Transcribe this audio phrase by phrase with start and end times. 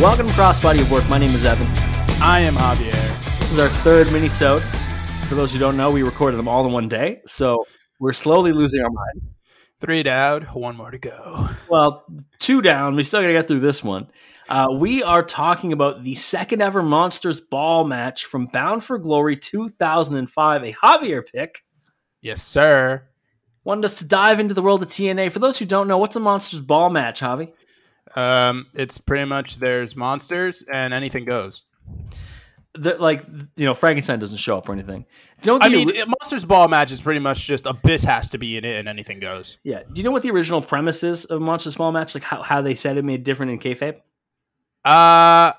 [0.00, 1.08] Welcome to Crossbody of Work.
[1.08, 1.66] My name is Evan.
[2.22, 3.40] I am Javier.
[3.40, 4.62] This is our third mini-sode.
[5.26, 7.66] For those who don't know, we recorded them all in one day, so
[7.98, 9.36] we're slowly losing our minds.
[9.80, 11.48] Three down, one more to go.
[11.68, 12.06] Well,
[12.38, 12.94] two down.
[12.94, 14.08] We still got to get through this one.
[14.48, 19.34] Uh, we are talking about the second ever Monsters Ball match from Bound for Glory
[19.34, 21.64] 2005, a Javier pick.
[22.20, 23.08] Yes, sir.
[23.64, 25.32] Wanted us to dive into the world of TNA.
[25.32, 27.52] For those who don't know, what's a Monsters Ball match, Javi?
[28.16, 31.62] Um, it's pretty much there's monsters and anything goes.
[32.74, 33.24] The, like,
[33.56, 35.04] you know, Frankenstein doesn't show up or anything.
[35.42, 38.04] Do you know what I mean, ori- monsters ball match is pretty much just Abyss
[38.04, 39.56] has to be in it and anything goes.
[39.64, 39.82] yeah.
[39.92, 42.14] Do you know what the original premise is of Monsters Ball match?
[42.14, 44.00] Like how, how they said it made different in kayfabe?
[44.84, 45.52] Uh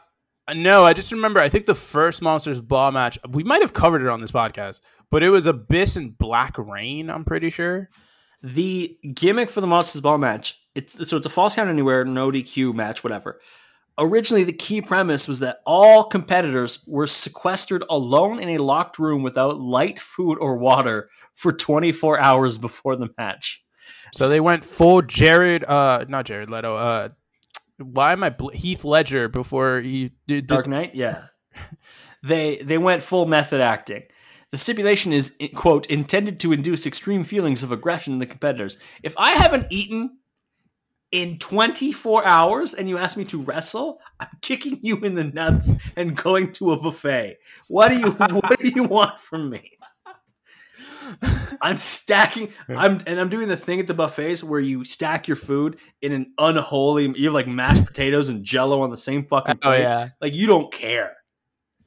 [0.55, 1.39] no, I just remember.
[1.39, 4.81] I think the first monsters ball match we might have covered it on this podcast,
[5.11, 7.09] but it was Abyss and Black Rain.
[7.09, 7.89] I'm pretty sure.
[8.41, 12.31] The gimmick for the Monsters Ball match, it's so it's a false count anywhere, no
[12.31, 13.39] DQ match, whatever.
[13.97, 19.23] Originally, the key premise was that all competitors were sequestered alone in a locked room
[19.23, 23.61] without light, food, or water for 24 hours before the match.
[24.13, 26.75] So they went full Jared, uh, not Jared Leto.
[26.75, 27.09] Uh,
[27.77, 31.23] why am I bl- Heath Ledger before he did, Dark Knight, yeah.
[32.23, 34.03] They they went full method acting.
[34.51, 38.77] The stipulation is quote intended to induce extreme feelings of aggression in the competitors.
[39.03, 40.18] If I haven't eaten
[41.11, 45.71] in 24 hours and you ask me to wrestle, I'm kicking you in the nuts
[45.95, 47.37] and going to a buffet.
[47.67, 49.71] What do you what do you want from me?
[51.61, 55.37] I'm stacking I'm and I'm doing the thing at the buffets where you stack your
[55.37, 59.55] food in an unholy you have like mashed potatoes and jello on the same fucking
[59.63, 59.81] Oh plate.
[59.81, 60.09] yeah.
[60.21, 61.15] Like you don't care.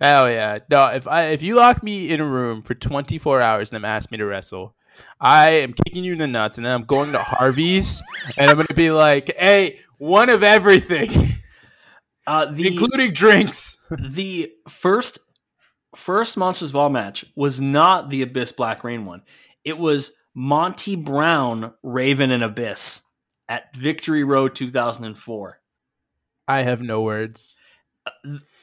[0.00, 0.59] Oh yeah.
[0.69, 3.88] No, if I if you lock me in a room for 24 hours and then
[3.88, 4.75] ask me to wrestle,
[5.20, 8.03] I am kicking you in the nuts and then I'm going to Harvey's
[8.36, 11.10] and I'm going to be like, "Hey, one of everything,
[12.26, 15.19] Uh, the including drinks." the first
[15.94, 19.22] first Monsters Ball match was not the Abyss Black Rain one.
[19.64, 23.02] It was Monty Brown, Raven, and Abyss
[23.48, 25.60] at Victory Road 2004.
[26.48, 27.56] I have no words.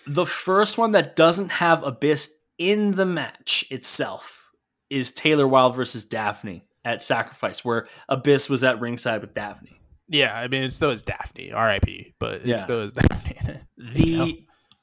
[0.07, 4.38] The first one that doesn't have Abyss in the match itself
[4.89, 9.79] is Taylor Wilde versus Daffney at Sacrifice, where Abyss was at ringside with Daffney.
[10.07, 12.13] Yeah, I mean it still is Daffney, R.I.P.
[12.19, 12.55] But Yeah.
[12.55, 13.59] it still is Daffney.
[13.77, 14.31] The You know?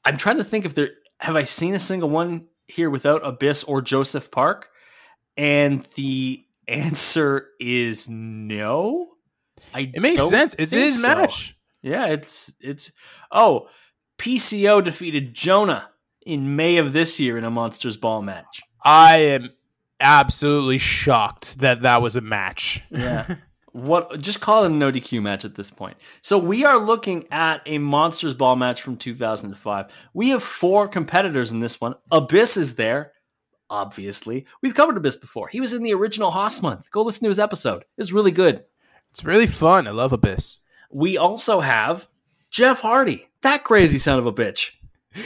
[0.05, 3.63] I'm trying to think if there have I seen a single one here without Abyss
[3.65, 4.69] or Joseph Park,
[5.35, 9.09] and the answer is no.
[9.73, 10.55] I It makes sense.
[10.59, 11.07] It's his so.
[11.07, 11.57] match.
[11.81, 12.91] Yeah, it's it's
[13.31, 13.67] oh
[14.17, 15.89] PCO defeated Jonah
[16.25, 18.61] in May of this year in a Monsters Ball match.
[18.83, 19.49] I am
[19.99, 22.83] absolutely shocked that that was a match.
[22.89, 23.35] Yeah.
[23.73, 25.97] What just call it a no DQ match at this point.
[26.23, 29.93] So we are looking at a Monsters Ball match from 2005.
[30.15, 31.93] We have four competitors in this one.
[32.09, 33.11] Abyss is there,
[33.69, 34.47] obviously.
[34.63, 35.47] We've covered Abyss before.
[35.49, 36.89] He was in the original Haas month.
[36.89, 37.85] Go listen to his episode.
[37.99, 38.63] It's really good.
[39.11, 39.85] It's really fun.
[39.87, 40.57] I love Abyss.
[40.89, 42.07] We also have
[42.49, 44.71] Jeff Hardy, that crazy son of a bitch.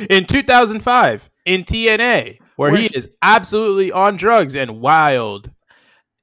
[0.10, 5.50] in 2005 in TNA, where he is absolutely on drugs and wild.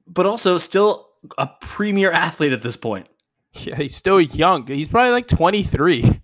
[0.07, 3.09] But also still a premier athlete at this point.
[3.51, 4.65] Yeah, he's still young.
[4.67, 6.21] He's probably like 23.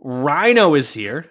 [0.00, 1.30] Rhino is here.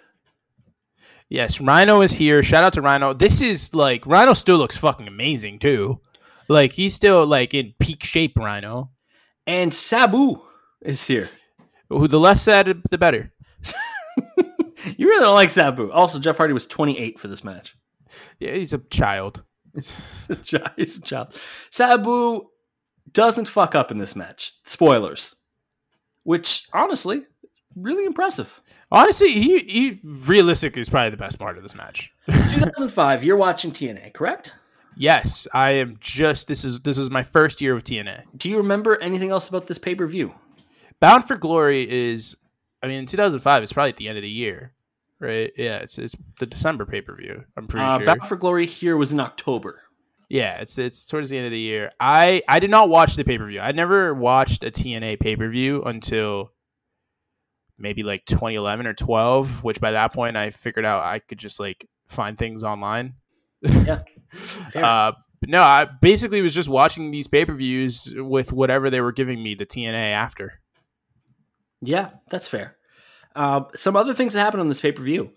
[1.29, 2.43] Yes, Rhino is here.
[2.43, 3.13] Shout out to Rhino.
[3.13, 5.99] This is like Rhino still looks fucking amazing too.
[6.47, 8.91] Like he's still like in peak shape, Rhino.
[9.47, 10.41] And Sabu
[10.81, 11.29] is here.
[11.89, 13.31] Who the less said, the better.
[14.97, 15.91] You really don't like Sabu.
[15.91, 17.75] Also, Jeff Hardy was 28 for this match.
[18.39, 19.43] Yeah, he's a child.
[19.75, 19.91] He's
[20.29, 21.35] a chi- he's a child.
[21.71, 22.41] Sabu
[23.11, 24.53] doesn't fuck up in this match.
[24.65, 25.35] Spoilers.
[26.23, 27.25] Which, honestly,
[27.75, 28.61] really impressive.
[28.91, 32.13] Honestly, he he realistically is probably the best part of this match.
[32.27, 34.55] 2005, you're watching TNA, correct?
[34.95, 38.25] yes, I am just this is this is my first year with TNA.
[38.37, 40.35] Do you remember anything else about this pay per view?
[40.99, 42.37] Bound for Glory is,
[42.83, 44.73] I mean, in 2005, it's probably at the end of the year,
[45.23, 45.51] right?
[45.57, 47.43] Yeah, it's it's the December pay per view.
[47.57, 48.05] I'm pretty Uh, sure.
[48.05, 49.81] Bound for Glory here was in October.
[50.29, 51.91] Yeah, it's it's towards the end of the year.
[51.99, 53.59] I I did not watch the pay per view.
[53.59, 56.51] I never watched a TNA pay per view until
[57.77, 59.63] maybe like 2011 or 12.
[59.63, 63.15] Which by that point I figured out I could just like find things online.
[63.61, 64.03] Yeah.
[64.75, 65.11] Uh,
[65.41, 69.11] but no, I basically was just watching these pay per views with whatever they were
[69.11, 70.53] giving me the TNA after.
[71.79, 72.77] Yeah, that's fair.
[73.35, 75.31] Uh, some other things that happened on this pay per view.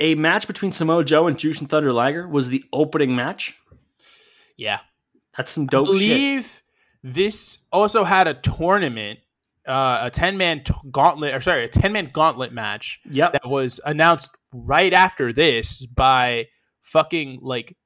[0.00, 3.56] A match between Samoa Joe and Jushin Thunder Liger was the opening match.
[4.56, 4.80] Yeah,
[5.36, 5.94] That's some I dope shit.
[5.98, 6.62] believe
[7.02, 9.20] this also had a tournament,
[9.66, 13.32] uh, a ten man t- gauntlet, or sorry, a ten man gauntlet match Yep.
[13.32, 16.48] that was announced right after this by
[16.82, 17.76] fucking like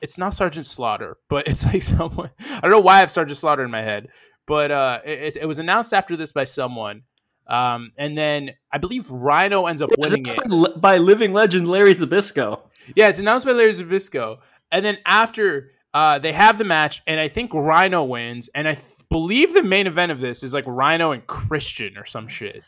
[0.00, 3.38] it's not Sergeant Slaughter, but it's like someone I don't know why I have Sergeant
[3.38, 4.08] Slaughter in my head,
[4.46, 7.02] but uh, it, it was announced after this by someone,
[7.46, 10.80] um, and then I believe Rhino ends up It winning it.
[10.80, 12.60] by living legend Larry Zbyszko.
[12.96, 14.38] Yeah, it's announced by Larry Zbyszko,
[14.72, 18.74] and then after uh, they have the match, and I think Rhino wins, and I
[18.74, 22.62] th- believe the main event of this is like Rhino and Christian or some shit.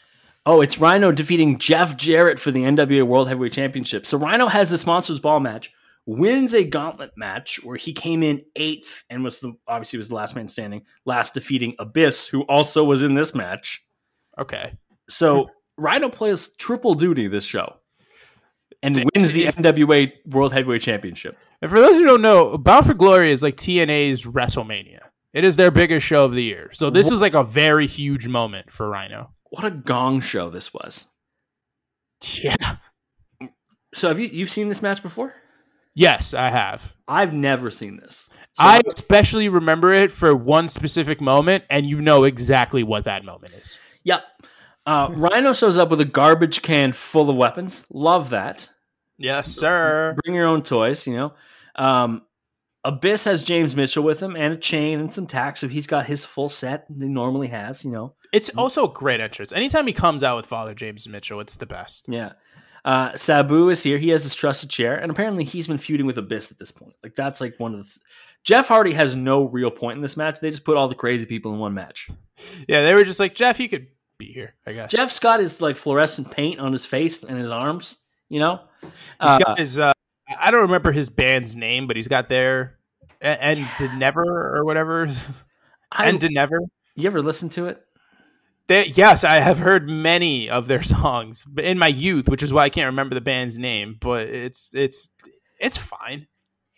[0.48, 4.06] Oh, it's Rhino defeating Jeff Jarrett for the NWA World Heavyweight Championship.
[4.06, 5.72] So Rhino has this Monsters Ball match,
[6.06, 10.14] wins a gauntlet match where he came in eighth and was the obviously was the
[10.14, 13.84] last man standing, last defeating Abyss, who also was in this match.
[14.38, 14.72] Okay.
[15.08, 15.50] So hmm.
[15.78, 17.76] Rhino plays triple duty this show
[18.82, 19.08] and Damn.
[19.14, 21.36] wins the NWA World Heavyweight Championship.
[21.62, 25.00] And for those who don't know, Bound for Glory is like TNA's WrestleMania.
[25.32, 26.70] It is their biggest show of the year.
[26.72, 29.32] So this was like a very huge moment for Rhino.
[29.50, 31.08] What a gong show this was.
[32.42, 32.76] Yeah.
[33.94, 35.34] So have you you've seen this match before?
[35.94, 36.94] Yes, I have.
[37.08, 38.28] I've never seen this.
[38.54, 43.24] So I especially remember it for one specific moment, and you know exactly what that
[43.24, 43.78] moment is.
[44.06, 44.24] Yep.
[44.86, 47.84] Uh, Rhino shows up with a garbage can full of weapons.
[47.90, 48.70] Love that.
[49.18, 50.14] Yes, sir.
[50.22, 51.34] Bring your own toys, you know.
[51.74, 52.22] Um,
[52.84, 56.06] Abyss has James Mitchell with him and a chain and some tacks, so he's got
[56.06, 58.14] his full set that he normally has, you know.
[58.32, 59.50] It's also a great entrance.
[59.52, 62.06] Anytime he comes out with Father James Mitchell, it's the best.
[62.08, 62.34] Yeah.
[62.84, 63.98] Uh, Sabu is here.
[63.98, 66.94] He has his trusted chair, and apparently he's been feuding with Abyss at this point.
[67.02, 67.98] Like that's like one of the.
[68.44, 70.38] Jeff Hardy has no real point in this match.
[70.38, 72.08] They just put all the crazy people in one match.
[72.68, 74.90] Yeah, they were just like, Jeff, you could be here, I guess.
[74.90, 77.98] Jeff Scott is like fluorescent paint on his face and his arms.
[78.28, 78.90] You know, He's
[79.20, 79.92] Uh, got his, uh,
[80.38, 82.78] I don't remember his band's name, but he's got their,
[83.20, 84.22] and to never
[84.56, 85.06] or whatever.
[85.92, 86.58] I, And to never.
[86.96, 87.82] you ever listen to it?
[88.66, 92.52] They, yes, I have heard many of their songs but in my youth, which is
[92.52, 93.96] why I can't remember the band's name.
[94.00, 95.10] But it's it's
[95.60, 96.26] it's fine.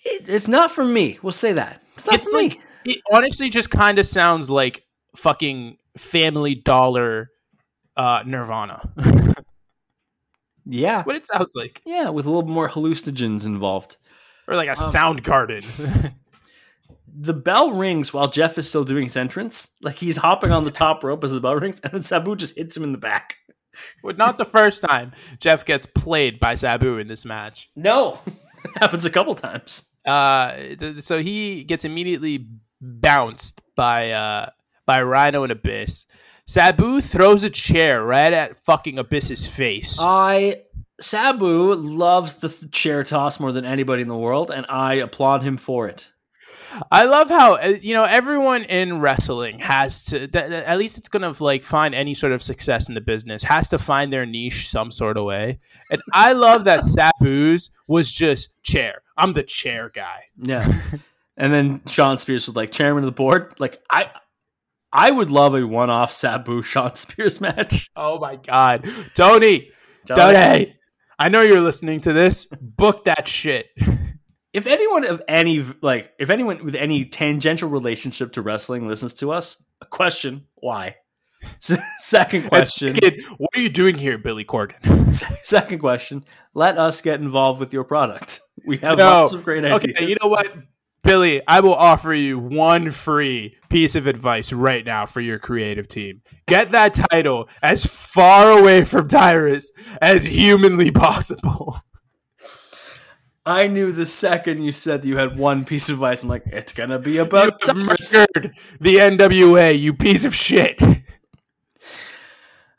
[0.04, 1.18] It, it's not for me.
[1.22, 1.82] We'll say that.
[1.94, 2.92] It's not It's for like me.
[2.92, 4.84] it honestly just kind of sounds like
[5.16, 7.30] fucking Family Dollar,
[7.96, 8.88] uh, Nirvana.
[10.70, 13.96] Yeah, That's what it sounds like, yeah, with a little more hallucinogens involved.
[14.46, 16.12] or like a Soundgarden.
[17.20, 19.70] The bell rings while Jeff is still doing his entrance.
[19.82, 22.56] Like he's hopping on the top rope as the bell rings, and then Sabu just
[22.56, 23.38] hits him in the back.
[24.04, 25.10] but not the first time
[25.40, 27.70] Jeff gets played by Sabu in this match.
[27.74, 28.20] No,
[28.76, 29.86] happens a couple times.
[30.06, 32.46] Uh, th- so he gets immediately
[32.80, 34.50] bounced by uh
[34.88, 36.06] by Rhino and Abyss.
[36.46, 39.98] Sabu throws a chair right at fucking Abyss's face.
[40.00, 40.62] I
[40.98, 45.42] Sabu loves the th- chair toss more than anybody in the world, and I applaud
[45.42, 46.10] him for it.
[46.90, 50.96] I love how uh, you know everyone in wrestling has to th- th- at least
[50.96, 54.24] it's gonna like find any sort of success in the business has to find their
[54.24, 55.60] niche some sort of way.
[55.90, 56.80] And I love that
[57.20, 59.02] Sabu's was just chair.
[59.18, 60.24] I'm the chair guy.
[60.40, 60.80] Yeah.
[61.36, 63.54] and then Shawn Spears was like chairman of the board.
[63.58, 64.10] Like I
[64.92, 67.90] I would love a one-off Sabu Shawn Spears match.
[67.96, 69.70] Oh my god, Tony,
[70.06, 70.34] Tony.
[70.34, 70.74] Tony,
[71.18, 72.46] I know you're listening to this.
[72.60, 73.66] Book that shit.
[74.52, 79.30] If anyone of any like if anyone with any tangential relationship to wrestling listens to
[79.30, 80.96] us, a question, why?
[81.98, 82.94] Second question.
[82.94, 85.12] Kid, what are you doing here, Billy Corgan?
[85.44, 86.24] Second question.
[86.54, 88.40] Let us get involved with your product.
[88.66, 89.04] We have No.
[89.04, 89.96] lots of great ideas.
[89.96, 90.52] Okay, you know what,
[91.02, 91.42] Billy?
[91.46, 96.22] I will offer you one free piece of advice right now for your creative team.
[96.46, 101.80] Get that title as far away from Tyrus as humanly possible.
[103.46, 106.22] I knew the second you said you had one piece of advice.
[106.22, 108.10] I'm like, it's gonna be about Tyrus.
[108.10, 110.82] the NWA, you piece of shit.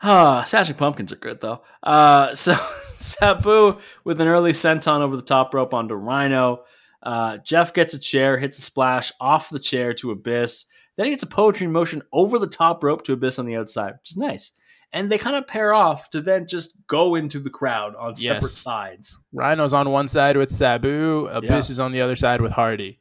[0.01, 1.61] Ah, Smashing Pumpkins are good though.
[1.83, 2.53] Uh, so
[2.85, 6.63] Sabu with an early senton over the top rope onto Rhino.
[7.01, 10.65] Uh, Jeff gets a chair, hits a splash off the chair to Abyss.
[10.99, 13.55] Then he gets a poetry in motion over the top rope to Abyss on the
[13.55, 14.51] outside, which is nice.
[14.91, 18.41] And they kind of pair off to then just go into the crowd on separate
[18.43, 18.51] Yes.
[18.51, 19.17] sides.
[19.31, 21.27] Rhino's on one side with Sabu.
[21.27, 21.71] Abyss Yeah.
[21.71, 22.99] is on the other side with Hardy.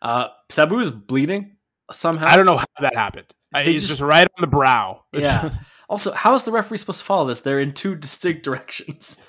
[0.00, 1.56] Uh, Sabu is bleeding
[1.90, 2.28] somehow.
[2.28, 3.26] I don't know how that happened.
[3.52, 5.02] Uh, They He's just- just, right on the brow.
[5.12, 5.50] Yeah.
[5.88, 7.40] also, how is the referee supposed to follow this?
[7.40, 9.20] They're in two distinct directions.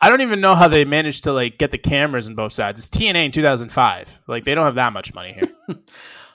[0.00, 2.80] I don't even know how they managed to like get the cameras on both sides.
[2.80, 4.20] It's TNA in 2005.
[4.28, 5.48] Like they don't have that much money here.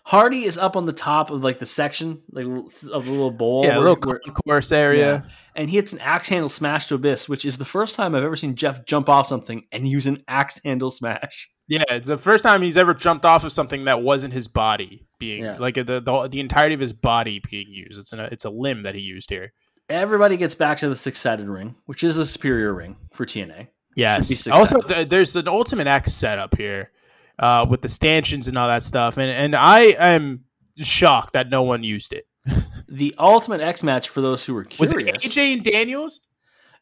[0.07, 3.65] Hardy is up on the top of like the section, like of the little bowl.
[3.65, 5.23] yeah, a where- little concourse area.
[5.25, 5.31] Yeah.
[5.55, 8.23] And he hits an axe handle smash to Abyss, which is the first time I've
[8.23, 11.49] ever seen Jeff jump off something and use an axe handle smash.
[11.67, 15.43] Yeah, the first time he's ever jumped off of something that wasn't his body being
[15.43, 15.57] Yeah.
[15.57, 17.99] like the, the the entirety of his body being used.
[17.99, 19.51] It's an, it's a limb that he used here.
[19.89, 23.67] Everybody gets back to the six sided ring, which is a superior ring for TNA.
[23.97, 24.47] Yes.
[24.47, 26.91] Also, th- there's an Ultimate X setup here
[27.39, 30.45] uh, with the stanchions and all that stuff, and and I am
[30.77, 32.27] shocked that no one used it.
[32.89, 36.21] The Ultimate X match, for those who were curious Was it AJ and Daniels?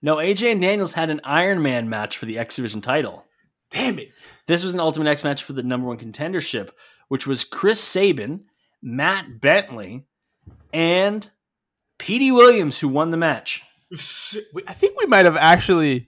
[0.03, 3.25] No, AJ and Daniels had an Iron Man match for the X Division title.
[3.71, 4.11] Damn it!
[4.45, 6.69] This was an Ultimate X match for the number one contendership,
[7.07, 8.45] which was Chris Sabin,
[8.83, 10.03] Matt Bentley,
[10.71, 11.27] and
[11.97, 13.63] Petey Williams, who won the match.
[13.91, 16.07] I think we might have actually.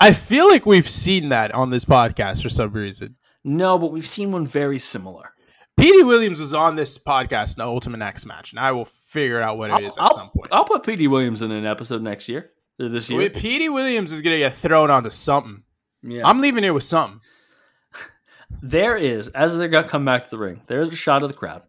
[0.00, 3.16] I feel like we've seen that on this podcast for some reason.
[3.44, 5.32] No, but we've seen one very similar.
[5.76, 9.42] Petey Williams was on this podcast in the Ultimate X match, and I will figure
[9.42, 10.48] out what it is at I'll, some point.
[10.52, 12.50] I'll put Petey Williams in an episode next year.
[12.80, 13.18] Or this year.
[13.18, 15.62] Wait, Petey Williams is gonna get thrown onto something.
[16.02, 16.26] Yeah.
[16.26, 17.20] I'm leaving here with something.
[18.62, 21.36] there is, as they're gonna come back to the ring, there's a shot of the
[21.36, 21.62] crowd,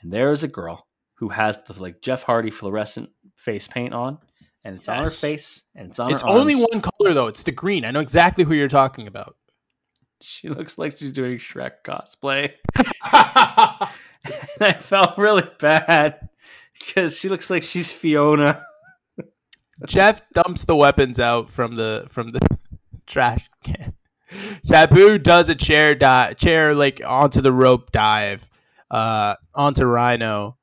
[0.00, 4.18] and there is a girl who has the like Jeff Hardy fluorescent face paint on,
[4.64, 6.66] and it's on her face, and it's on It's only arms.
[6.72, 7.26] one color though.
[7.28, 7.84] It's the green.
[7.84, 9.36] I know exactly who you're talking about.
[10.20, 12.52] She looks like she's doing Shrek cosplay.
[12.74, 12.86] and
[14.60, 16.28] I felt really bad
[16.78, 18.64] because she looks like she's Fiona.
[19.86, 22.40] Jeff dumps the weapons out from the from the
[23.06, 23.94] trash can.
[24.64, 28.48] Sabu does a chair dive, chair like onto the rope dive,
[28.90, 30.56] uh, onto Rhino.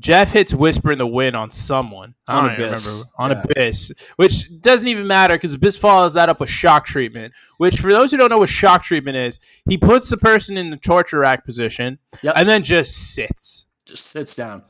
[0.00, 2.14] Jeff hits Whisper in the Wind on someone.
[2.26, 2.86] I On don't Abyss.
[2.86, 3.42] remember on Yeah.
[3.44, 7.32] Abyss, which doesn't even matter because Abyss follows that up with shock treatment.
[7.58, 10.70] Which, for those who don't know what shock treatment is, he puts the person in
[10.70, 12.34] the torture rack position Yep.
[12.36, 13.66] and then just sits.
[13.86, 14.62] Just sits down.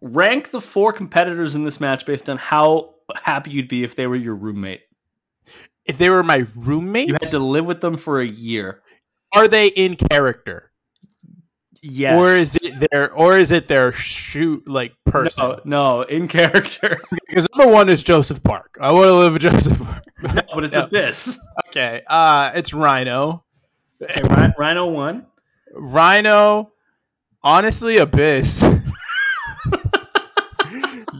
[0.00, 4.08] Rank the four competitors in this match based on how happy you'd be if they
[4.08, 4.80] were your roommate.
[5.84, 8.82] If they were my roommate, You had to live with them for a year.
[9.34, 10.71] are they in character?
[11.84, 12.16] Yes.
[12.16, 15.42] or is it their or is it their shoot like person?
[15.42, 17.00] no, no, in character.
[17.28, 18.76] Because number one is Joseph Park.
[18.80, 20.04] I want to live with Joseph Park.
[20.54, 20.84] but it's No.
[20.84, 21.40] Abyss.
[21.68, 23.42] okay, uh, it's Rhino,
[24.02, 25.26] Okay, Rhino, Rhino won.
[25.72, 26.70] Rhino.
[27.42, 28.62] Honestly, Abyss.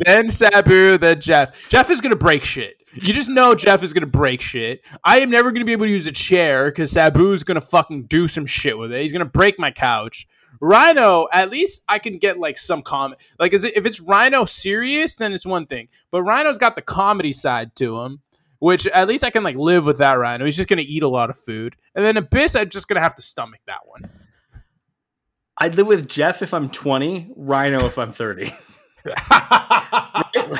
[0.05, 1.69] then Sabu, then Jeff.
[1.69, 2.77] Jeff is gonna break shit.
[2.95, 4.83] You just know Jeff is gonna break shit.
[5.03, 8.29] I am never gonna be able to use a chair because Sabu's gonna fucking do
[8.29, 9.01] some shit with it.
[9.03, 10.29] He's gonna break my couch.
[10.63, 13.21] Rhino, at least I can get like some comment.
[13.39, 15.89] Like, is it, if it's Rhino serious, then it's one thing.
[16.13, 18.21] But Rhino's got the comedy side to him,
[18.61, 20.45] which at least I can like live with that Rhino.
[20.45, 23.17] He's just gonna eat a lot of food, and then Abyss, I'm just gonna have
[23.17, 24.09] to stomach that one.
[25.59, 28.55] I'd live with Jeff if I'm 20, Rhino if I'm 30.
[29.05, 29.17] like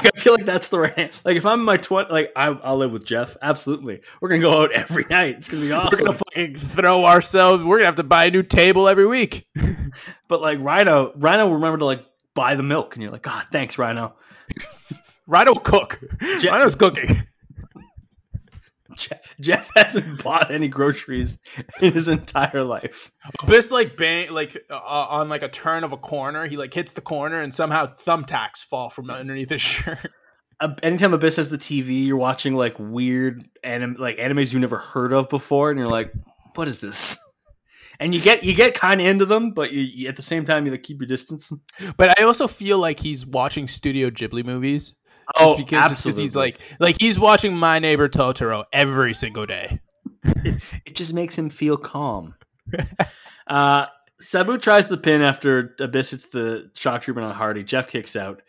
[0.07, 1.21] I feel like that's the right.
[1.25, 3.37] Like if I'm in my 20, like I, I'll live with Jeff.
[3.43, 5.37] Absolutely, we're gonna go out every night.
[5.37, 5.99] It's gonna be awesome.
[5.99, 7.63] We're gonna fucking throw ourselves.
[7.65, 9.47] We're gonna have to buy a new table every week.
[10.29, 13.47] but like Rhino, Rhino will remember to like buy the milk, and you're like, God,
[13.53, 14.15] thanks, Rhino.
[15.27, 16.01] Rhino cook.
[16.41, 17.27] Je- Rhino's cooking.
[18.97, 21.39] Je- Jeff hasn't bought any groceries
[21.81, 23.13] in his entire life.
[23.43, 26.47] Abyss like bang like uh, on like a turn of a corner.
[26.47, 30.11] He like hits the corner and somehow thumbtacks fall from underneath his shirt.
[30.61, 34.79] Uh, anytime Abyss has the TV, you're watching like weird anim- like animes you never
[34.79, 36.13] heard of before, and you're like,
[36.55, 37.19] "What is this?"
[37.99, 40.45] And you get you get kind of into them, but you, you at the same
[40.45, 41.53] time you like keep your distance.
[41.97, 44.95] But I also feel like he's watching Studio Ghibli movies.
[45.39, 49.47] Just Oh, because just 'cause he's like like he's watching My Neighbor Totoro every single
[49.47, 49.81] day.
[50.85, 52.35] It just makes him feel calm.
[53.47, 53.87] uh,
[54.21, 57.65] Sabu tries the pin after Abyss hits the shock treatment on Hardy.
[57.65, 58.41] Jeff kicks out.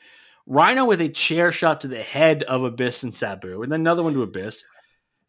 [0.45, 4.03] Rhino with a chair shot to the head of Abyss and Sabu, and then another
[4.03, 4.65] one to Abyss.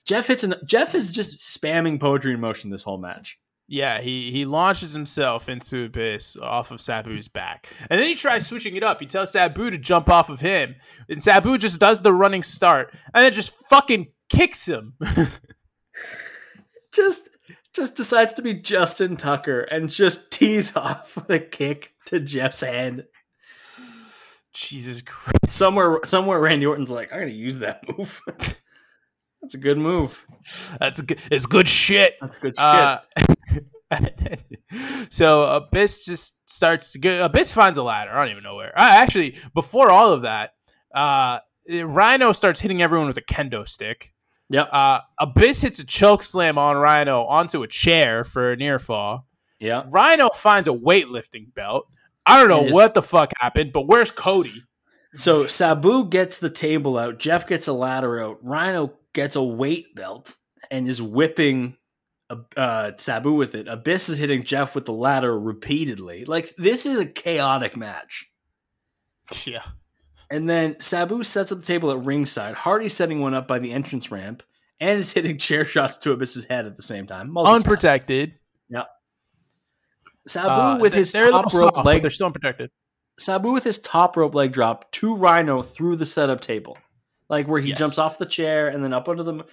[0.06, 0.54] Jeff hits an.
[0.66, 3.38] Jeff is just spamming poetry in motion this whole match.
[3.66, 7.68] Yeah, he he launches himself into Abyss off of Sabu's back.
[7.88, 9.00] And then he tries switching it up.
[9.00, 10.74] He tells Sabu to jump off of him.
[11.08, 14.94] And Sabu just does the running start and then just fucking kicks him.
[16.92, 17.28] Just
[17.74, 22.60] just decides to be Justin Tucker and just tees off with a kick to Jeff's
[22.60, 23.06] head.
[24.52, 25.38] Jesus Christ.
[25.48, 28.22] Somewhere, somewhere, Randy Orton's like, I'm gonna use that move.
[29.44, 30.24] That's a good move.
[30.80, 31.18] That's good.
[31.30, 32.14] It's good shit.
[32.18, 32.64] That's good shit.
[32.64, 33.00] Uh,
[35.10, 37.26] so Abyss just starts to go.
[37.26, 38.10] Abyss finds a ladder.
[38.12, 38.70] I don't even know where.
[38.70, 40.52] Uh, actually, before all of that,
[40.94, 44.14] uh, Rhino starts hitting everyone with a kendo stick.
[44.48, 44.70] yep.
[44.72, 49.26] Uh, Abyss hits a choke slam on Rhino onto a chair for a near fall.
[49.60, 49.84] yeah.
[49.90, 51.86] Rhino finds a weightlifting belt.
[52.24, 54.62] I don't know is- what the fuck happened, but where's Cody?
[55.14, 57.18] So Sabu gets the table out.
[57.18, 58.38] Jeff gets a ladder out.
[58.42, 60.36] Rhino gets a weight belt
[60.70, 61.76] and is whipping
[62.56, 63.68] uh, Sabu with it.
[63.68, 66.24] Abyss is hitting Jeff with the ladder repeatedly.
[66.26, 68.30] Like this is a chaotic match.
[69.46, 69.62] Yeah.
[70.30, 72.54] And then Sabu sets up the table at ringside.
[72.56, 74.42] Hardy's setting one up by the entrance ramp
[74.80, 77.36] and is hitting chair shots to Abyss's head at the same time.
[77.36, 78.34] Unprotected.
[80.26, 82.70] Sabu Uh, with they- his top rope soft, leg They're still unprotected.
[83.18, 86.78] Sabu with his top rope leg drop to Rhino through the setup table,
[87.28, 87.78] like where he Yes.
[87.78, 89.44] jumps off the chair and then up under the.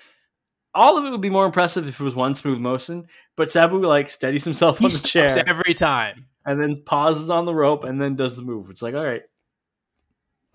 [0.73, 3.77] All of it would be more impressive if it was one smooth motion, but Sabu
[3.85, 6.27] like steadies himself He on the chair every time.
[6.45, 8.69] and then pauses on the rope and then does the move.
[8.69, 9.23] It's like, all right,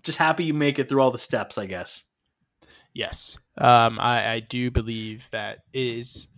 [0.02, 2.04] just happy you make it through all the steps, I guess.
[2.94, 6.28] Yes, um, I, I do believe that is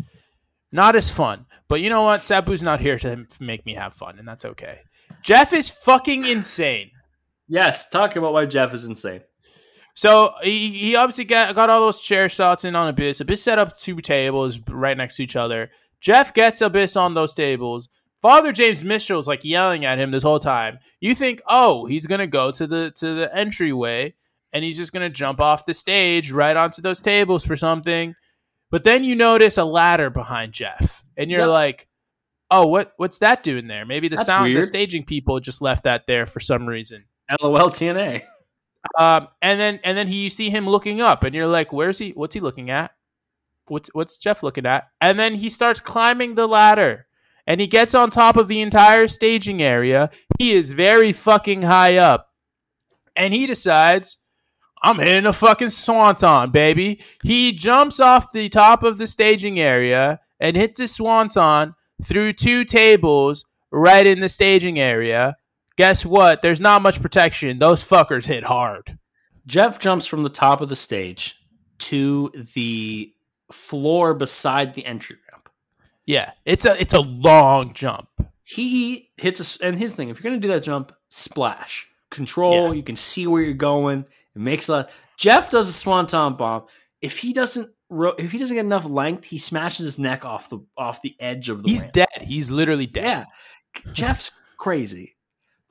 [0.73, 1.47] not as fun.
[1.69, 2.23] But you know what?
[2.23, 4.81] Sabu's not here to make me have fun, and that's okay.
[5.23, 6.91] Jeff is fucking insane.
[7.47, 9.21] Yes, talk about why Jeff is insane.
[9.99, 13.21] So he, he obviously got, got all those chair shots in on Abyss.
[13.21, 15.73] Abyss set up two tables right next to each other.
[16.01, 17.89] Jeff gets Abyss on those tables.
[18.23, 20.79] Father James Mitchell's like yelling at him this whole time.
[21.01, 24.15] You think, oh, he's gonna go to the to the entryway
[24.53, 28.15] and he's just gonna jump off the stage right onto those tables for something.
[28.71, 31.49] But then you notice a ladder behind Jeff, and you're Yep.
[31.49, 31.89] like,
[32.53, 33.85] oh, what what's that doing there?
[33.85, 37.07] Maybe the That's sound the staging people just left that there for some reason.
[37.43, 38.23] LOL TNA.
[38.99, 41.99] Um, and then and then he, you see him looking up, and you're like, "Where's
[41.99, 42.11] he?
[42.11, 42.93] What's he looking at?
[43.67, 47.07] What's what's Jeff looking at?" And then he starts climbing the ladder,
[47.47, 50.11] and he gets on top of the entire staging area.
[50.39, 52.29] He is very fucking high up,
[53.17, 54.19] and he decides,
[54.83, 60.21] "I'm hitting a fucking swanton, baby." He jumps off the top of the staging area
[60.41, 65.37] and hits a swanton through two tables right in the staging area.
[65.79, 66.43] Guess what?
[66.43, 67.59] There's not much protection.
[67.59, 68.99] Those fuckers hit hard.
[69.47, 71.37] Jeff jumps from the top of the stage
[71.79, 73.13] to the
[73.53, 75.49] floor beside the entry ramp.
[76.05, 78.09] Yeah, it's a it's a long jump.
[78.43, 82.73] he hits a, and his thing if you're gonna do that jump splash control Yeah.
[82.73, 84.01] you can see where you're going
[84.35, 86.65] it makes a lot jeff does a swanton bomb
[87.03, 87.71] if he doesn't
[88.19, 91.49] if he doesn't get enough length he smashes his neck off the off the edge
[91.51, 91.93] of the He's ramp.
[91.93, 92.23] dead.
[92.23, 93.27] He's literally dead.
[93.85, 95.15] yeah jeff's crazy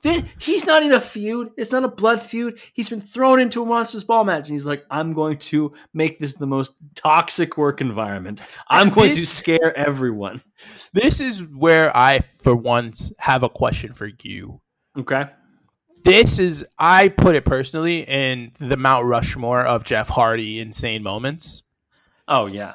[0.02, 1.50] he's not in a feud.
[1.56, 2.60] It's not a blood feud.
[2.72, 4.48] He's been thrown into a monsters ball match.
[4.48, 8.42] And he's like i'm going to make this the most toxic work environment.
[8.68, 10.42] I'm going to scare everyone.
[10.92, 14.60] This is where I, for once, have a question for you.
[14.98, 15.26] okay.
[16.04, 21.64] This is I put it personally in the Mount Rushmore of Jeff Hardy insane moments.
[22.28, 22.74] oh yeah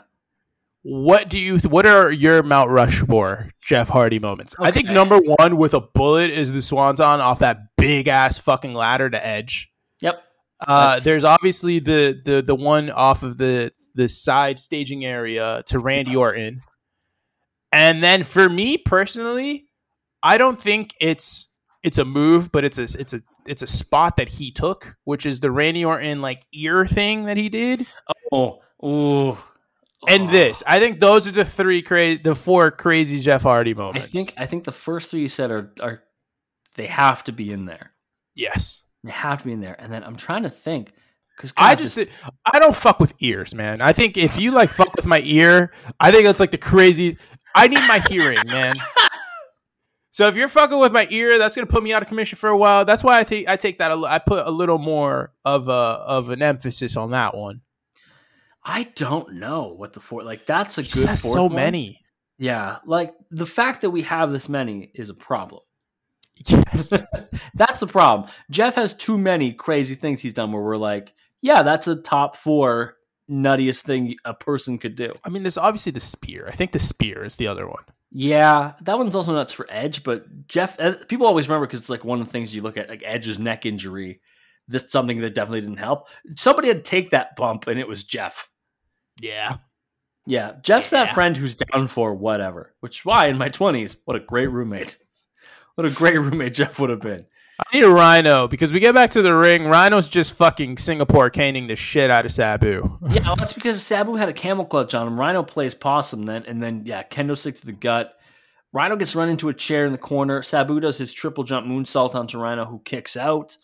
[0.83, 1.59] What do you?
[1.59, 4.53] What are your Mount Rushmore Jeff Hardy moments?
[4.59, 8.73] I think number one with a bullet is the Swanton off that big ass fucking
[8.73, 9.71] ladder to Edge.
[10.01, 10.21] yep
[10.67, 15.79] Uh, there's obviously the the the one off of the the side staging area to
[15.79, 16.61] Randy Orton,
[17.71, 19.67] and then for me personally,
[20.21, 21.49] I don't think it's
[21.81, 25.25] it's a move, but it's a it's a it's a spot that he took, which
[25.25, 27.85] is the Randy Orton like ear thing that he did,
[28.33, 29.37] Oh, ooh.
[30.07, 30.31] And Oh.
[30.31, 30.63] this.
[30.67, 34.07] I think those are the three crazy, the four crazy Jeff Hardy moments.
[34.07, 36.03] I think I think the first three you said are are
[36.75, 37.91] they have to be in there.
[38.35, 38.83] yes.
[39.03, 39.75] They have to be in there.
[39.79, 40.93] And then I'm trying to think
[41.35, 41.99] because I just
[42.45, 43.81] I don't fuck with ears, man.
[43.81, 47.17] I think if you like fuck with my ear, I think that's like the crazy.
[47.53, 48.75] I need my hearing, man.
[50.11, 52.47] So if you're fucking with my ear, that's gonna put me out of commission for
[52.49, 52.85] a while.
[52.85, 53.91] That's why I think I take that.
[53.91, 57.61] A, I put a little more of a of an emphasis on that one.
[58.65, 60.45] I don't know what the four like.
[60.45, 60.89] That's a It good.
[60.91, 61.55] just has fourth so one.
[61.55, 61.99] many.
[62.37, 65.61] Yeah, like the fact that we have this many is a problem.
[66.47, 66.89] Yes.
[67.53, 68.29] That's the problem.
[68.49, 72.35] Jeff has too many crazy things he's done where we're like, yeah, that's a top
[72.35, 72.95] four
[73.29, 75.13] nuttiest thing a person could do.
[75.23, 76.47] I mean, there's obviously the spear.
[76.47, 77.83] I think the spear is the other one.
[78.11, 81.89] Yeah, that one's also nuts for Edge, but Jeff, uh, people always remember because it's
[81.89, 84.21] like one of the things you look at, like Edge's neck injury.
[84.67, 86.07] That's something that definitely didn't help.
[86.35, 88.47] Somebody had to take that bump, and it was Jeff.
[89.21, 89.57] Yeah.
[90.25, 92.73] Yeah, Jeff's that friend who's down for whatever.
[92.79, 94.97] Which is why in my twenties, what a great roommate.
[95.75, 97.25] What a great roommate Jeff would have been.
[97.59, 99.65] I need a Rhino because we get back to the ring.
[99.65, 102.97] Rhino's just fucking Singapore caning the shit out of Sabu.
[103.09, 105.19] Yeah, well, that's because Sabu had a camel clutch on him.
[105.19, 108.17] Rhino plays possum then, and then yeah, kendo stick to the gut.
[108.71, 110.41] Rhino gets run into a chair in the corner.
[110.41, 113.57] Sabu does his triple jump moonsault onto Rhino, who kicks out.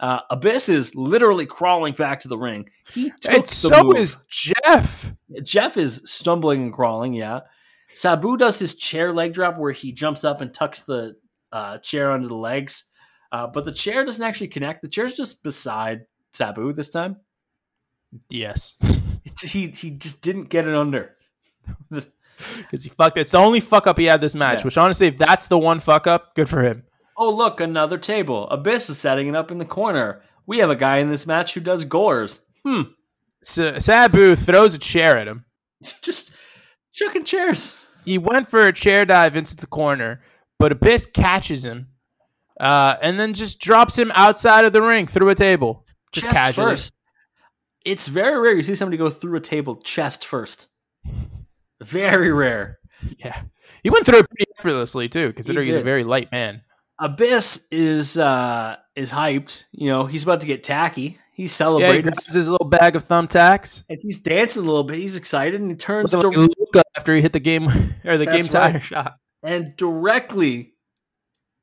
[0.00, 2.68] Uh, Abyss is literally crawling back to the ring.
[2.92, 3.96] He took And the so move.
[3.96, 5.12] is Jeff.
[5.42, 7.14] Jeff is stumbling and crawling.
[7.14, 7.40] Yeah,
[7.94, 11.16] Sabu does his chair leg drop where he jumps up and tucks the
[11.52, 12.84] uh, chair under the legs,
[13.32, 14.82] uh, but the chair doesn't actually connect.
[14.82, 17.16] The chair's just beside Sabu this time.
[18.30, 18.76] Yes.
[19.42, 21.14] He he just didn't get it under.
[22.58, 23.18] Because he fucked.
[23.18, 24.58] It's the only fuck up he had this match.
[24.60, 24.64] Yeah.
[24.64, 26.84] Which honestly, if that's the one fuck up, good for him.
[27.20, 28.48] Oh, look, another table.
[28.48, 30.22] Abyss is setting it up in the corner.
[30.46, 32.40] We have a guy in this match who does gores.
[32.64, 32.82] Hmm.
[33.42, 35.44] Sa- Sabu throws a chair at him.
[36.02, 36.32] Just
[36.92, 37.84] chucking chairs.
[38.04, 40.22] He went for a chair dive into the corner,
[40.58, 41.88] but Abyss catches him,
[42.60, 45.84] uh, and then just drops him outside of the ring through a table.
[46.12, 46.72] Just chest casually.
[46.72, 46.94] first.
[47.84, 50.68] It's very rare you see somebody go through a table chest first.
[51.82, 52.78] Very rare.
[53.18, 53.42] Yeah,
[53.84, 56.62] he went through it pretty effortlessly too, considering he's a very light man.
[57.00, 59.64] Abyss is uh is hyped.
[59.72, 61.18] You know, he's about to get tacky.
[61.32, 62.02] He's Yeah, he celebrating.
[62.02, 63.84] grabs his little bag of thumbtacks.
[63.88, 64.98] and he's dancing a little bit.
[64.98, 66.30] He's excited and he turns With a
[66.72, 69.14] dir- after he hit the game or the game That's tire shot.
[69.44, 70.74] and directly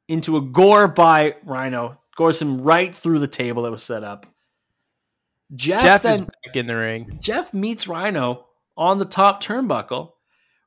[0.08, 2.00] into a gore by Rhino.
[2.16, 4.26] Gores him right through the table that was set up.
[5.54, 7.18] Jeff, Jeff then is back in the ring.
[7.22, 8.46] Jeff meets Rhino
[8.78, 10.12] on the top turnbuckle.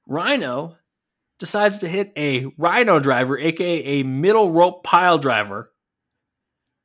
[0.06, 0.76] Rhino
[1.38, 5.70] decides to hit a Rhino driver, aka a middle rope pile driver,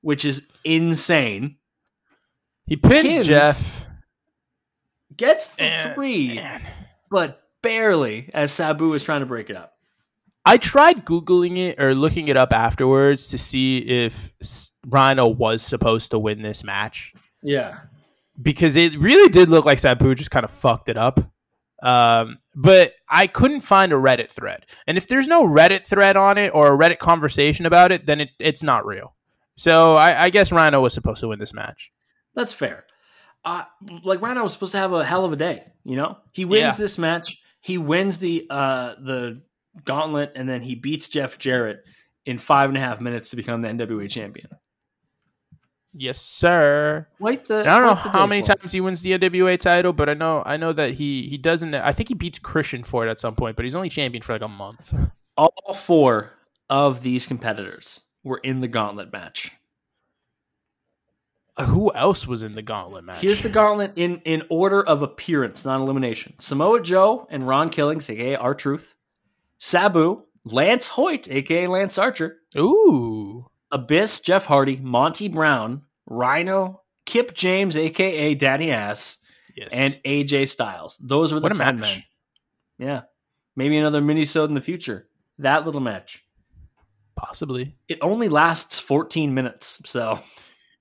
[0.02, 1.58] which is insane.
[2.66, 3.28] He pins, Pins.
[3.28, 3.86] Jeff.
[5.16, 6.62] Gets the three, man.
[7.12, 9.74] but barely as Sabu is trying to break it up.
[10.46, 14.32] I tried googling it or looking it up afterwards to see if
[14.88, 17.80] Rhino was supposed to win this match Yeah.
[18.42, 21.20] because it really did look like Sabu just kind of fucked it up.
[21.84, 26.38] Um, but I couldn't find a Reddit thread, and if there's no Reddit thread on
[26.38, 29.16] it or a Reddit conversation about it, then it, it's not real.
[29.58, 31.92] So I, I guess Rhino was supposed to win this match.
[32.36, 32.86] That's fair.
[33.46, 33.64] Uh,
[34.04, 35.66] like Rhino was supposed to have a hell of a day.
[35.84, 36.72] You know, he wins Yeah.
[36.76, 37.38] this match.
[37.60, 39.42] He wins the uh, the
[39.84, 41.84] gauntlet, and then he beats Jeff Jarrett
[42.26, 44.48] in five and a half minutes to become the NWA champion.
[45.96, 47.08] Yes, sir.
[47.20, 47.60] Quite the.
[47.62, 50.16] I don't know the how many for times he wins the NWA title, but I
[50.16, 51.76] know I know that he he doesn't.
[51.76, 54.34] I think he beats Christian for it at some point, but he's only champion for
[54.34, 54.94] like a month.
[55.38, 56.32] All four
[56.70, 59.52] of these competitors were in the gauntlet match.
[61.56, 63.22] Uh, Who else was in the gauntlet match?
[63.22, 66.34] Here's the gauntlet in in order of appearance, non elimination.
[66.40, 68.96] Samoa Joe and Ron Killings, aka R Truth,
[69.60, 77.76] Sabu, Lance Hoyt, aka Lance Archer, Ooh, Abyss, Jeff Hardy, Monty Brown, Rhino, Kip James,
[77.76, 79.18] aka Daddy Ass,
[79.58, 79.70] yes.
[79.74, 80.98] and AJ Styles.
[81.02, 81.82] Those were the what a 10 match!
[81.82, 82.04] men.
[82.88, 83.02] Yeah.
[83.56, 85.08] Maybe another mini in the future.
[85.40, 86.24] That little match.
[87.16, 90.20] Possibly It only lasts 14 minutes, so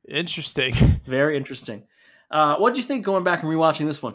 [0.08, 0.74] interesting.
[1.06, 1.84] very interesting.
[2.30, 4.14] Uh, what do you think going back and rewatching this one?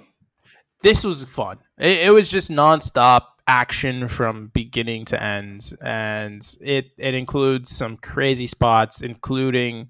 [0.82, 1.58] this was fun.
[1.80, 7.98] It, it was just nonstop action from beginning to end, and it it includes some
[7.98, 9.90] crazy spots, including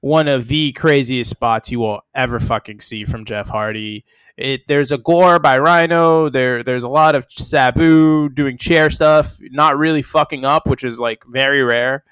[0.00, 4.04] one of the craziest spots you will ever fucking see from Jeff Hardy.
[4.36, 6.28] It there's a gore by Rhino.
[6.28, 11.00] There there's a lot of Sabu doing chair stuff, not really fucking up, which is
[11.00, 12.04] like very rare.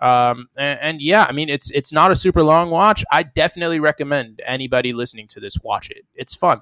[0.00, 3.04] Um, and, and yeah, I mean it's it's not a super long watch.
[3.10, 6.04] I definitely recommend anybody listening to this watch it.
[6.14, 6.60] It's fun.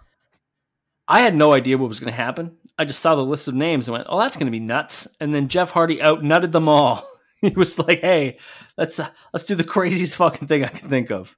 [1.07, 2.57] I had no idea what was going to happen.
[2.81, 5.07] I just saw the list of names and went, "Oh, that's going to be nuts."
[5.21, 7.07] And then Jeff Hardy out nutted them all.
[7.43, 8.39] he was like, "Hey,
[8.79, 11.37] let's uh, let's do the craziest fucking thing I can think of."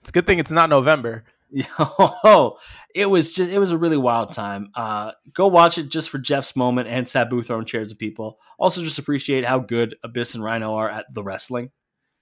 [0.00, 1.24] It's a good thing it's not November.
[1.78, 2.58] Oh,
[2.94, 4.70] it was just it was a really wild time.
[4.74, 8.38] Uh, go watch it just for Jeff's moment and Sabu throwing chairs at people.
[8.58, 11.70] Also, just appreciate how good Abyss and Rhino are at the wrestling.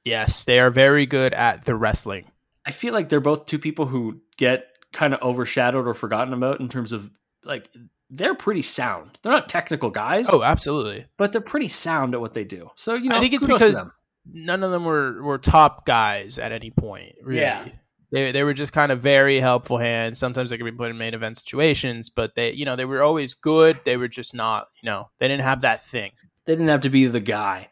[0.04, 2.30] Yes, they are very good at the wrestling.
[2.66, 6.61] I feel like they're both two people who get kind of overshadowed or forgotten about
[6.61, 7.11] in terms of
[7.44, 7.70] like
[8.14, 9.18] they're pretty sound.
[9.22, 11.07] They're not technical guys, Oh, absolutely.
[11.16, 12.70] but they're pretty sound at what they do.
[12.77, 13.83] So you know, I think it's because
[14.31, 17.14] none of them were, were top guys at any point.
[17.22, 17.40] Really.
[17.40, 17.68] Yeah.
[18.12, 20.18] They, they were just kind of very helpful hands.
[20.18, 23.03] Sometimes they could be put in main event situations, but they you know they were
[23.03, 23.81] always good.
[23.87, 26.12] They were just not you know they didn't have that thing.
[26.44, 27.70] they didn't have to be the guy.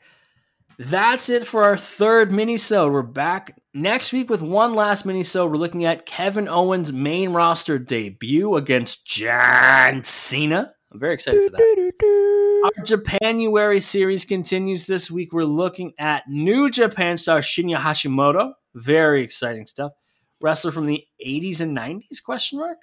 [0.82, 2.90] That's it for our third mini-sode.
[2.90, 5.50] We're back next week with one last mini-sode.
[5.50, 10.72] We're looking at Kevin Owens' main roster debut against John Cena.
[10.90, 12.70] I'm very excited for that.
[12.78, 15.34] Our Japanuary series continues this week.
[15.34, 18.54] We're looking at New Japan star Shinya Hashimoto.
[18.74, 19.92] Very exciting stuff.
[20.40, 22.22] Wrestler from the 80s and 90s?
[22.24, 22.78] Question mark.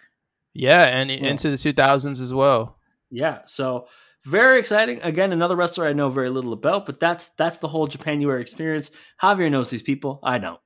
[0.53, 2.77] Yeah, and into the 2000s as well.
[3.09, 3.87] Yeah, so
[4.27, 4.99] very exciting.
[5.01, 8.91] Again, another wrestler I know very little about, but that's that's the whole Japanuary experience.
[9.21, 10.19] Javier knows these people.
[10.23, 10.59] I don't.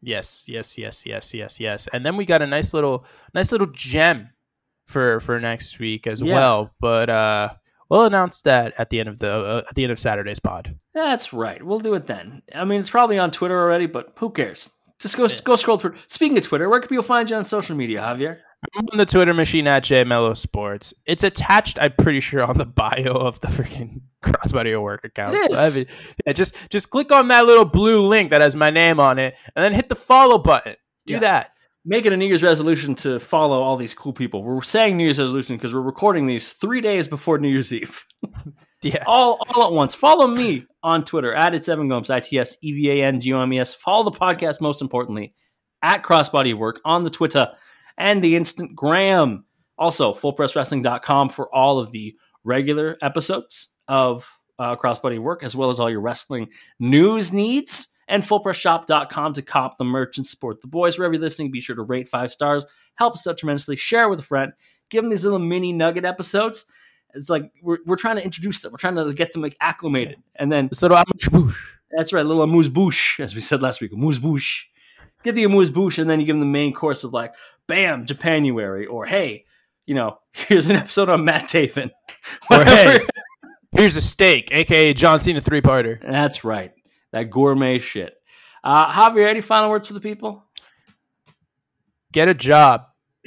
[0.00, 1.88] Yes, yes, yes, yes, yes, yes.
[1.92, 4.30] And then we got a nice little nice little gem
[4.86, 6.34] for for next week as Yeah.
[6.34, 6.70] well.
[6.80, 7.50] But uh
[7.88, 10.76] we'll announce that at the end of the uh, at the end of Saturday's pod.
[10.94, 11.62] That's right.
[11.62, 12.42] We'll do it then.
[12.54, 14.70] I mean, it's probably on Twitter already, but who cares?
[14.98, 15.94] Just go go scroll through.
[16.06, 18.38] Speaking of Twitter, where can people find you on social media, Javier?
[18.74, 20.94] I'm on the Twitter machine at JMello Sports.
[21.04, 25.34] It's attached, I'm pretty sure, on the bio of the freaking Crossbody Work account.
[25.36, 25.80] It So.
[25.80, 25.86] I
[26.26, 29.34] yeah, just just click on that little blue link that has my name on it,
[29.56, 30.76] and then hit the follow button.
[31.06, 31.20] Do Yeah.
[31.20, 31.50] that.
[31.84, 34.44] Make it a New Year's resolution to follow all these cool people.
[34.44, 38.04] We're saying New Year's resolution because we're recording these three days before New Year's Eve.
[38.84, 39.04] Yeah.
[39.06, 39.94] all all at once.
[39.94, 43.20] Follow me on Twitter at it's Evan Gomes, I T S E V A N
[43.20, 43.74] G O M E S.
[43.74, 45.34] Follow the podcast most importantly
[45.82, 47.48] at Crossbody Work on the Twitter
[47.98, 49.44] and the Instagram.
[49.78, 55.80] Also, fullpresswrestling.com for all of the regular episodes of uh, Crossbody Work, as well as
[55.80, 57.88] all your wrestling news needs.
[58.08, 60.98] And fullpressshop.com to cop the merch and support the boys.
[60.98, 62.66] Wherever you're listening, be sure to rate five stars.
[62.96, 63.76] Help us out tremendously.
[63.76, 64.52] Share with a friend.
[64.90, 66.66] Give them these little mini nugget episodes.
[67.14, 68.72] It's like we're, we're trying to introduce them.
[68.72, 70.16] We're trying to get them like acclimated.
[70.36, 71.56] And then little amuse
[71.92, 74.64] that's right, a little amuse bouche, as we said last week, amuse bouche.
[75.22, 77.34] Get the amuse bouche, and then you give them the main course of like,
[77.66, 79.44] bam, Japanuary, or hey,
[79.86, 81.90] you know, here's an episode on Matt Taven.
[82.52, 83.00] Or hey,
[83.72, 85.98] here's a steak, aka John Cena three parter.
[86.08, 86.72] That's right,
[87.10, 88.14] that gourmet shit.
[88.62, 90.44] Uh, Javier, any final words for the people?
[92.12, 92.84] Get a job.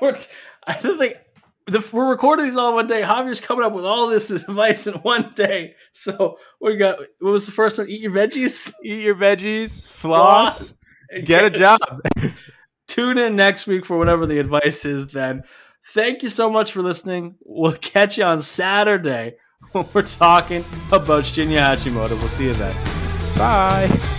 [0.00, 0.30] we're t-
[0.66, 1.18] I don't think
[1.66, 3.02] the, we're recording these all in one day.
[3.02, 5.74] Javier's coming up with all this advice in one day.
[5.92, 7.88] So we got what was the first one?
[7.88, 10.74] Eat your veggies, Eat your veggies, floss, and
[11.24, 11.78] get a job.
[12.92, 15.42] tune in next week for whatever the advice is then.
[15.86, 17.36] Thank you so much for listening.
[17.44, 19.36] We'll catch you on Saturday
[19.72, 22.10] when we're talking about Shinya Hashimoto.
[22.10, 22.74] We'll see you then.
[23.36, 24.18] Bye.